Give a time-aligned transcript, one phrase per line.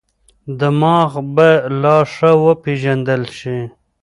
[0.59, 1.49] دماغ به
[1.81, 3.57] لا ښه وپېژندل شي.